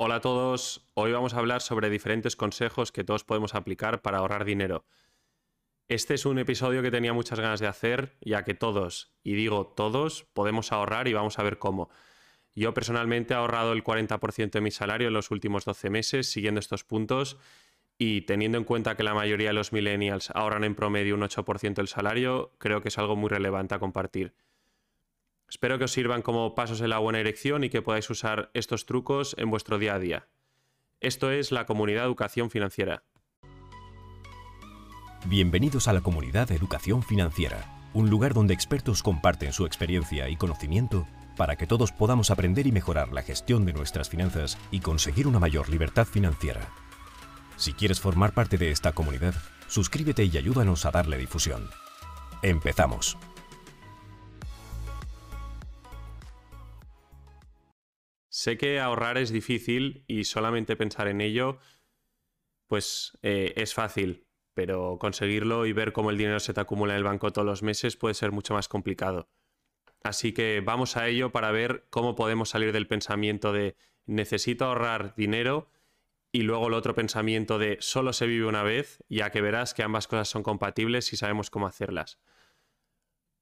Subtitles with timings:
[0.00, 4.18] Hola a todos, hoy vamos a hablar sobre diferentes consejos que todos podemos aplicar para
[4.18, 4.84] ahorrar dinero.
[5.88, 9.66] Este es un episodio que tenía muchas ganas de hacer, ya que todos, y digo
[9.66, 11.90] todos, podemos ahorrar y vamos a ver cómo.
[12.54, 16.60] Yo personalmente he ahorrado el 40% de mi salario en los últimos 12 meses siguiendo
[16.60, 17.36] estos puntos
[17.98, 21.74] y teniendo en cuenta que la mayoría de los millennials ahorran en promedio un 8%
[21.74, 24.32] del salario, creo que es algo muy relevante a compartir.
[25.48, 28.84] Espero que os sirvan como pasos en la buena dirección y que podáis usar estos
[28.84, 30.28] trucos en vuestro día a día.
[31.00, 33.04] Esto es la comunidad Educación Financiera.
[35.24, 41.06] Bienvenidos a la comunidad Educación Financiera, un lugar donde expertos comparten su experiencia y conocimiento
[41.36, 45.38] para que todos podamos aprender y mejorar la gestión de nuestras finanzas y conseguir una
[45.38, 46.68] mayor libertad financiera.
[47.56, 49.34] Si quieres formar parte de esta comunidad,
[49.66, 51.70] suscríbete y ayúdanos a darle difusión.
[52.42, 53.16] Empezamos.
[58.38, 61.58] Sé que ahorrar es difícil y solamente pensar en ello,
[62.68, 66.98] pues eh, es fácil, pero conseguirlo y ver cómo el dinero se te acumula en
[66.98, 69.28] el banco todos los meses puede ser mucho más complicado.
[70.04, 73.74] Así que vamos a ello para ver cómo podemos salir del pensamiento de
[74.06, 75.68] necesito ahorrar dinero
[76.30, 79.82] y luego el otro pensamiento de solo se vive una vez, ya que verás que
[79.82, 82.20] ambas cosas son compatibles y sabemos cómo hacerlas.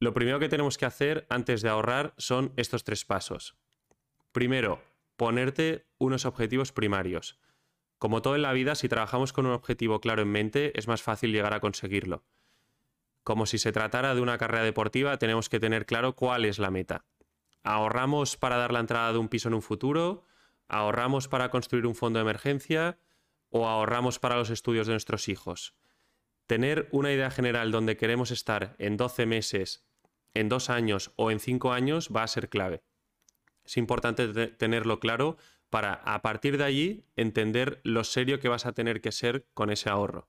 [0.00, 3.58] Lo primero que tenemos que hacer antes de ahorrar son estos tres pasos.
[4.37, 4.83] Primero,
[5.17, 7.41] ponerte unos objetivos primarios.
[7.97, 11.01] Como todo en la vida, si trabajamos con un objetivo claro en mente, es más
[11.01, 12.23] fácil llegar a conseguirlo.
[13.23, 16.70] Como si se tratara de una carrera deportiva, tenemos que tener claro cuál es la
[16.70, 17.07] meta.
[17.62, 20.27] ¿Ahorramos para dar la entrada de un piso en un futuro?
[20.69, 22.98] ¿Ahorramos para construir un fondo de emergencia?
[23.48, 25.75] ¿O ahorramos para los estudios de nuestros hijos?
[26.47, 29.87] Tener una idea general donde queremos estar en 12 meses,
[30.34, 32.83] en 2 años o en 5 años va a ser clave.
[33.67, 35.36] Es importante tenerlo claro
[35.70, 39.70] para a partir de allí entender lo serio que vas a tener que ser con
[39.70, 40.28] ese ahorro.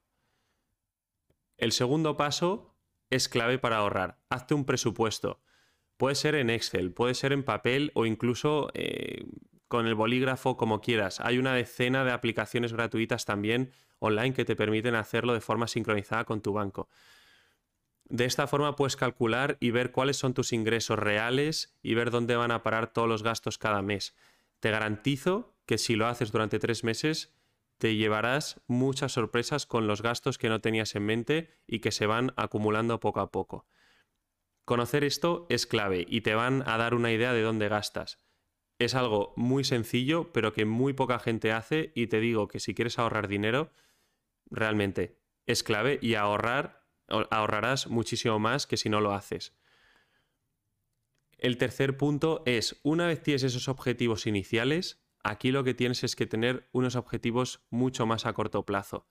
[1.57, 2.75] El segundo paso
[3.09, 4.19] es clave para ahorrar.
[4.29, 5.41] Hazte un presupuesto.
[5.97, 9.25] Puede ser en Excel, puede ser en papel o incluso eh,
[9.67, 11.19] con el bolígrafo como quieras.
[11.19, 16.25] Hay una decena de aplicaciones gratuitas también online que te permiten hacerlo de forma sincronizada
[16.25, 16.89] con tu banco.
[18.09, 22.37] De esta forma puedes calcular y ver cuáles son tus ingresos reales y ver dónde
[22.37, 24.15] van a parar todos los gastos cada mes.
[24.61, 27.35] Te garantizo que si lo haces durante tres meses,
[27.77, 32.05] te llevarás muchas sorpresas con los gastos que no tenías en mente y que se
[32.05, 33.67] van acumulando poco a poco.
[34.63, 38.19] Conocer esto es clave y te van a dar una idea de dónde gastas.
[38.79, 42.73] Es algo muy sencillo, pero que muy poca gente hace y te digo que si
[42.73, 43.71] quieres ahorrar dinero,
[44.49, 46.76] realmente es clave y ahorrar
[47.07, 49.53] ahorrarás muchísimo más que si no lo haces.
[51.37, 56.15] El tercer punto es, una vez tienes esos objetivos iniciales, aquí lo que tienes es
[56.15, 59.07] que tener unos objetivos mucho más a corto plazo.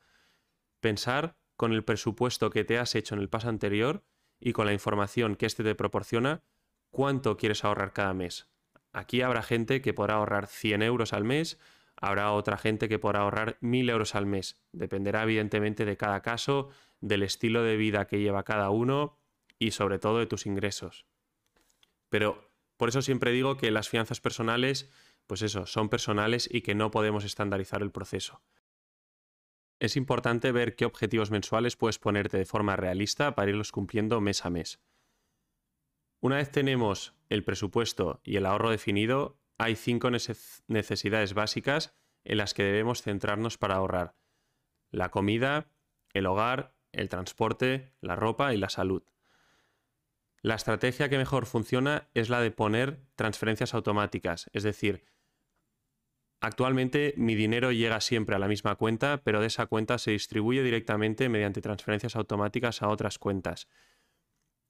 [0.81, 4.05] Pensar con el presupuesto que te has hecho en el paso anterior
[4.41, 6.43] y con la información que éste te proporciona,
[6.91, 8.49] cuánto quieres ahorrar cada mes.
[8.93, 11.59] Aquí habrá gente que podrá ahorrar 100 euros al mes,
[11.97, 14.57] habrá otra gente que podrá ahorrar 1000 euros al mes.
[14.73, 16.69] Dependerá evidentemente de cada caso,
[17.01, 19.19] del estilo de vida que lleva cada uno
[19.59, 21.07] y sobre todo de tus ingresos.
[22.09, 24.91] Pero por eso siempre digo que las finanzas personales,
[25.27, 28.43] pues eso, son personales y que no podemos estandarizar el proceso.
[29.79, 34.45] Es importante ver qué objetivos mensuales puedes ponerte de forma realista para irlos cumpliendo mes
[34.45, 34.81] a mes.
[36.21, 41.95] Una vez tenemos el presupuesto y el ahorro definido, hay cinco necesidades básicas
[42.25, 44.17] en las que debemos centrarnos para ahorrar.
[44.91, 45.71] La comida,
[46.13, 49.03] el hogar, el transporte, la ropa y la salud.
[50.43, 55.05] La estrategia que mejor funciona es la de poner transferencias automáticas, es decir,
[56.41, 60.63] actualmente mi dinero llega siempre a la misma cuenta, pero de esa cuenta se distribuye
[60.63, 63.69] directamente mediante transferencias automáticas a otras cuentas.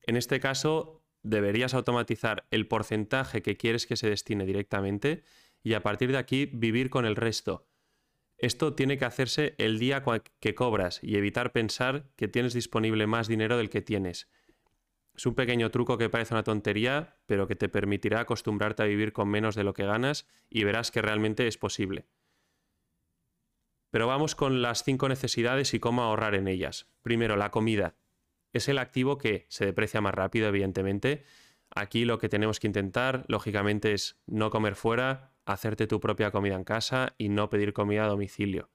[0.03, 5.25] En este caso, deberías automatizar el porcentaje que quieres que se destine directamente
[5.63, 7.67] y a partir de aquí vivir con el resto.
[8.39, 10.05] Esto tiene que hacerse el día
[10.41, 14.29] que cobras y evitar pensar que tienes disponible más dinero del que tienes.
[15.15, 19.13] Es un pequeño truco que parece una tontería, pero que te permitirá acostumbrarte a vivir
[19.13, 22.07] con menos de lo que ganas y verás que realmente es posible.
[23.91, 26.87] Pero vamos con las cinco necesidades y cómo ahorrar en ellas.
[27.01, 27.97] Primero, la comida.
[28.57, 31.25] Es el activo que se deprecia más rápido, evidentemente.
[31.75, 36.55] Aquí lo que tenemos que intentar, lógicamente, es no comer fuera, hacerte tu propia comida
[36.55, 38.71] en casa y no pedir comida a domicilio.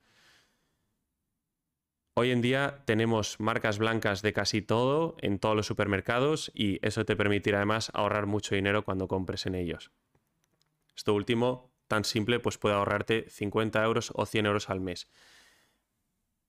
[2.13, 7.03] Hoy en día tenemos marcas blancas de casi todo en todos los supermercados y eso
[7.03, 9.91] te permitirá además ahorrar mucho dinero cuando compres en ellos.
[10.95, 15.09] Esto último tan simple pues puede ahorrarte 50 euros o 100 euros al mes.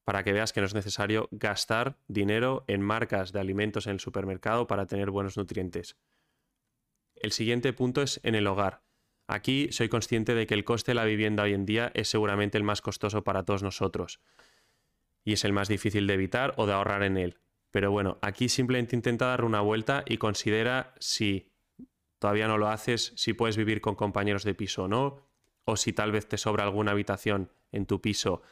[0.04, 4.00] Para que veas que no es necesario gastar dinero en marcas de alimentos en el
[4.00, 5.96] supermercado para tener buenos nutrientes.
[7.14, 8.82] El siguiente punto es en el hogar.
[9.28, 12.58] Aquí soy consciente de que el coste de la vivienda hoy en día es seguramente
[12.58, 14.20] el más costoso para todos nosotros.
[15.24, 17.38] Y es el más difícil de evitar o de ahorrar en él.
[17.70, 21.52] Pero bueno, aquí simplemente intenta dar una vuelta y considera si
[22.18, 25.28] todavía no lo haces, si puedes vivir con compañeros de piso o no,
[25.64, 28.42] o si tal vez te sobra alguna habitación en tu piso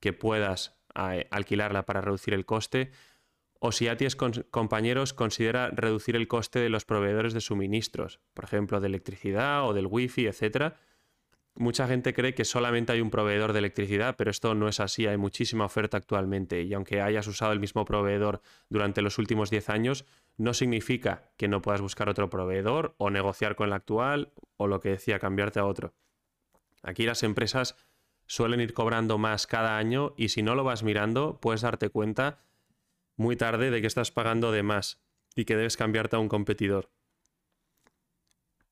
[0.00, 2.90] que puedas alquilarla para reducir el coste,
[3.58, 8.44] o si ya tienes compañeros, considera reducir el coste de los proveedores de suministros, por
[8.44, 10.76] ejemplo, de electricidad o del wifi, etcétera,
[11.56, 15.06] Mucha gente cree que solamente hay un proveedor de electricidad, pero esto no es así,
[15.06, 19.68] hay muchísima oferta actualmente y aunque hayas usado el mismo proveedor durante los últimos 10
[19.68, 24.68] años, no significa que no puedas buscar otro proveedor o negociar con el actual o
[24.68, 25.92] lo que decía, cambiarte a otro.
[26.82, 27.76] Aquí las empresas
[28.30, 32.38] suelen ir cobrando más cada año y si no lo vas mirando, puedes darte cuenta
[33.16, 35.02] muy tarde de que estás pagando de más
[35.34, 36.92] y que debes cambiarte a un competidor.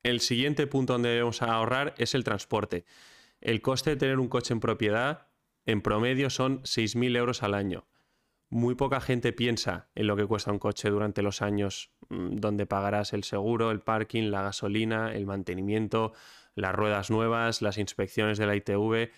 [0.04, 2.84] El siguiente punto donde debemos ahorrar es el transporte.
[3.40, 5.26] El coste de tener un coche en propiedad
[5.66, 7.88] en promedio son 6.000 euros al año.
[8.50, 12.66] Muy poca gente piensa en lo que cuesta un coche durante los años mm, donde
[12.66, 16.12] pagarás el seguro, el parking, la gasolina, el mantenimiento,
[16.54, 19.10] las ruedas nuevas, las inspecciones de la ITV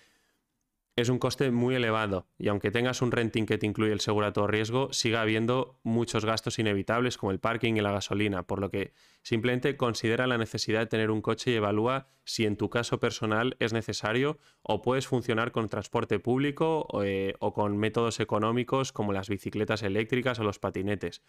[0.95, 4.27] es un coste muy elevado y aunque tengas un renting que te incluye el seguro
[4.27, 8.59] a todo riesgo, siga habiendo muchos gastos inevitables como el parking y la gasolina, por
[8.59, 8.93] lo que
[9.23, 13.55] simplemente considera la necesidad de tener un coche y evalúa si en tu caso personal
[13.59, 19.13] es necesario o puedes funcionar con transporte público o, eh, o con métodos económicos como
[19.13, 21.21] las bicicletas eléctricas o los patinetes.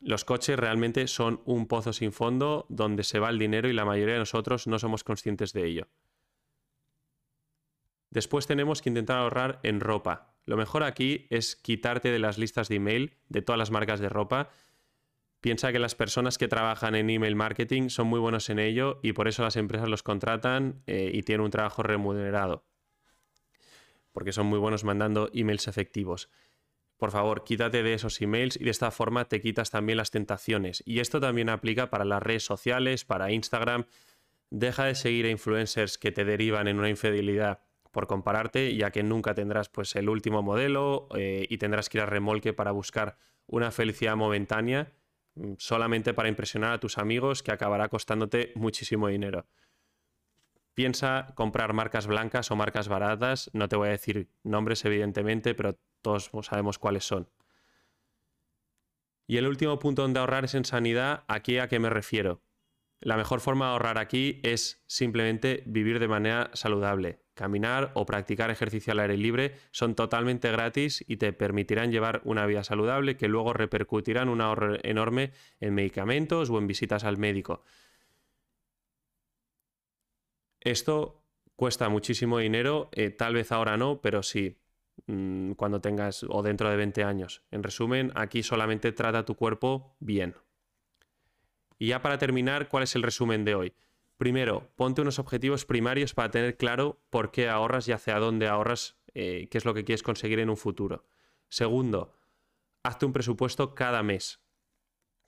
[0.00, 3.86] Los coches realmente son un pozo sin fondo donde se va el dinero y la
[3.86, 5.88] mayoría de nosotros no somos conscientes de ello.
[8.10, 10.36] Después tenemos que intentar ahorrar en ropa.
[10.44, 14.08] Lo mejor aquí es quitarte de las listas de email de todas las marcas de
[14.08, 14.50] ropa.
[15.40, 19.12] Piensa que las personas que trabajan en email marketing son muy buenos en ello y
[19.12, 22.64] por eso las empresas los contratan eh, y tienen un trabajo remunerado.
[24.12, 26.30] Porque son muy buenos mandando emails efectivos.
[26.96, 30.82] Por favor, quítate de esos emails y de esta forma te quitas también las tentaciones.
[30.86, 33.84] Y esto también aplica para las redes sociales, para Instagram.
[34.48, 37.65] Deja de seguir a influencers que te derivan en una infidelidad
[37.96, 42.02] por compararte, ya que nunca tendrás pues el último modelo eh, y tendrás que ir
[42.02, 43.16] a remolque para buscar
[43.46, 44.92] una felicidad momentánea
[45.34, 49.46] mm, solamente para impresionar a tus amigos que acabará costándote muchísimo dinero.
[50.74, 55.78] Piensa comprar marcas blancas o marcas baratas, no te voy a decir nombres evidentemente, pero
[56.02, 57.30] todos sabemos cuáles son.
[59.26, 62.42] Y el último punto donde ahorrar es en sanidad, ¿aquí a qué me refiero?
[63.00, 68.50] La mejor forma de ahorrar aquí es simplemente vivir de manera saludable, Caminar o practicar
[68.50, 73.28] ejercicio al aire libre son totalmente gratis y te permitirán llevar una vida saludable que
[73.28, 77.62] luego repercutirá en un ahorro enorme en medicamentos o en visitas al médico.
[80.60, 81.22] Esto
[81.56, 84.56] cuesta muchísimo dinero, eh, tal vez ahora no, pero sí
[85.06, 87.42] mm, cuando tengas o dentro de 20 años.
[87.50, 90.36] En resumen, aquí solamente trata tu cuerpo bien.
[91.78, 93.74] Y ya para terminar, ¿cuál es el resumen de hoy?
[94.16, 98.96] Primero, ponte unos objetivos primarios para tener claro por qué ahorras y hacia dónde ahorras,
[99.14, 101.04] eh, qué es lo que quieres conseguir en un futuro.
[101.48, 102.14] Segundo,
[102.82, 104.40] hazte un presupuesto cada mes.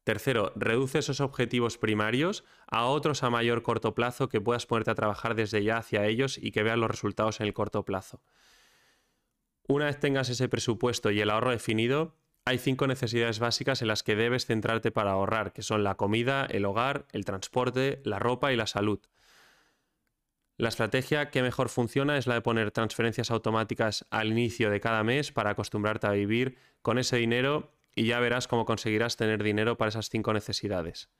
[0.04, 4.94] Tercero, reduce esos objetivos primarios a otros a mayor corto plazo que puedas ponerte a
[4.94, 8.22] trabajar desde ya hacia ellos y que veas los resultados en el corto plazo.
[9.66, 12.16] Una vez tengas ese presupuesto y el ahorro definido,
[12.48, 16.46] hay cinco necesidades básicas en las que debes centrarte para ahorrar, que son la comida,
[16.46, 19.00] el hogar, el transporte, la ropa y la salud.
[20.56, 25.04] La estrategia que mejor funciona es la de poner transferencias automáticas al inicio de cada
[25.04, 29.76] mes para acostumbrarte a vivir con ese dinero y ya verás cómo conseguirás tener dinero
[29.76, 31.10] para esas cinco necesidades.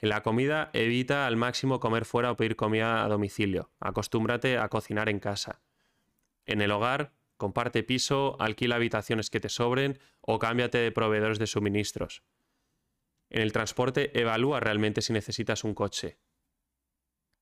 [0.00, 3.70] En la comida, evita al máximo comer fuera o pedir comida a domicilio.
[3.80, 5.62] Acostúmbrate a cocinar en casa.
[6.44, 11.46] En el hogar, comparte piso, alquila habitaciones que te sobren o cámbiate de proveedores de
[11.46, 12.22] suministros.
[13.30, 16.18] En el transporte, evalúa realmente si necesitas un coche.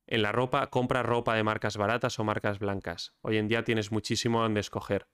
[0.06, 3.14] En la ropa, compra ropa de marcas baratas o marcas blancas.
[3.22, 5.08] Hoy en día tienes muchísimo donde escoger.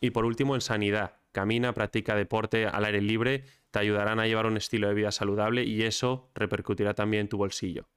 [0.00, 1.20] Y por último, en sanidad.
[1.32, 5.64] Camina, practica deporte al aire libre, te ayudarán a llevar un estilo de vida saludable
[5.64, 7.88] y eso repercutirá también en tu bolsillo.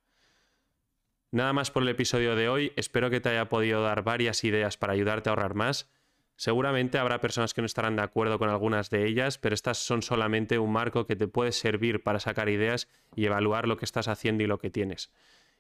[1.32, 4.78] Nada más por el episodio de hoy, espero que te haya podido dar varias ideas
[4.78, 5.90] para ayudarte a ahorrar más
[6.38, 10.04] Seguramente habrá personas que no estarán de acuerdo con algunas de ellas, pero estas son
[10.04, 14.08] solamente un marco que te puede servir para sacar ideas y evaluar lo que estás
[14.08, 15.12] haciendo y lo que tienes.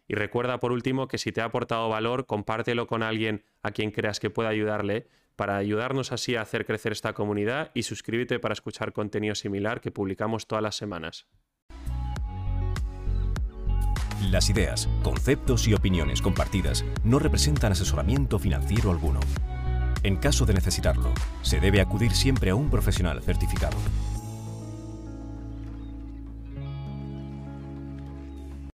[0.07, 3.89] Y recuerda por último que si te ha aportado valor, compártelo con alguien a quien
[3.89, 8.53] creas que pueda ayudarle para ayudarnos así a hacer crecer esta comunidad y suscríbete para
[8.53, 11.25] escuchar contenido similar que publicamos todas las semanas.
[14.29, 19.19] Las ideas, conceptos y opiniones compartidas no representan asesoramiento financiero alguno.
[20.08, 21.12] En caso de necesitarlo,
[21.42, 23.76] se debe acudir siempre a un profesional certificado.